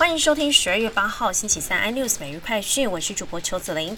[0.00, 3.94] 欢迎收听十二月八号星期三 iNews 每日快讯，我是主播邱子玲。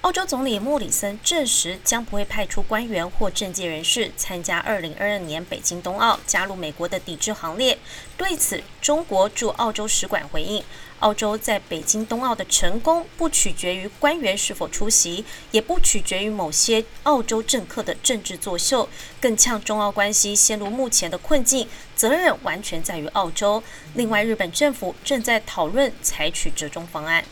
[0.00, 7.76] 澳洲总理莫里森证实，将不会派出官员或政界人士参加二零二二年北京冬奥，加入美国的抵制行列。
[8.16, 10.64] 对此，中国驻澳洲使馆回应：
[11.00, 18.88] 澳洲在北京冬奥的成功，不取决于官员是否出席，也不取决于某些澳洲政客的政治作秀，
[19.20, 23.62] 更呛中澳关系陷入目前的困境，责任完全在于澳洲。
[23.92, 27.22] 另外，日本政府正在讨论采取折中方案。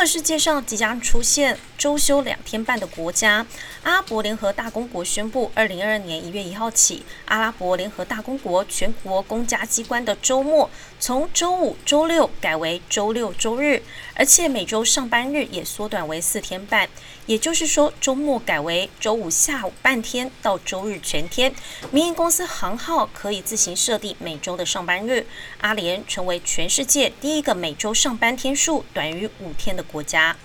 [0.00, 3.46] 这世界上即将出现周休两天半的国家，
[3.84, 13.82] 阿拉伯联合大公国宣布，二零二二年一月一号起，阿拉伯联合大公国全国公家机关的周末从周五、周六改为周六、周日，
[14.14, 16.86] 而且每周上班日也缩短为四天半。
[17.24, 21.50] 也就是说，周末改为周五下午半天到周日全天。
[21.90, 25.24] 民营公司行号可以自行设定每周的上班日。
[25.62, 30.36] 阿联成为全世界第一个每周上班天数短于五天的国家。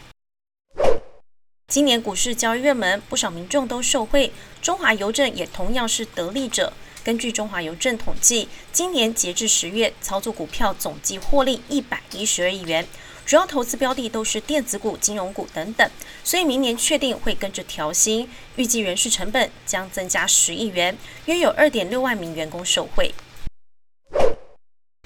[1.75, 4.31] 今年股市交易热门，不少民众都受惠，
[4.61, 6.71] 中华邮政也同样是得利者。
[7.03, 12.87] 根据中华邮政统计，今年截至十月，操作股票总计获利一百一十二亿元。
[13.25, 15.91] 主要投资标的都是电子股、金融股等等，
[16.23, 23.13] 所以明年确定会跟着调薪，预计人事成本将增加十亿元，约有二点六万名员工受惠。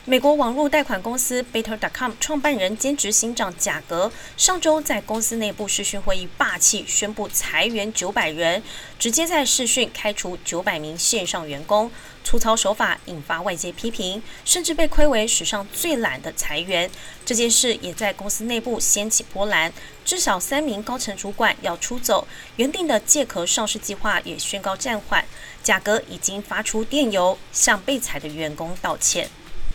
[0.06, 8.64] 美国网络贷款公司 Better.com 创办人兼执行长贾格上周在公司内部视讯会议霸气宣布裁员九百人，
[8.98, 11.92] 直接在视讯开除九百名线上员工，
[12.24, 16.90] 粗糙手法引发外界批评，甚至被亏为史上最懒的裁员。
[17.26, 19.72] 这件事也在公司内部掀起波澜，
[20.06, 22.26] 至少三名高层主管要出走，
[22.56, 25.26] 原定的借壳上市计划也宣告暂缓。
[25.62, 29.30] 贾格已经发出电邮向被裁的员工道歉。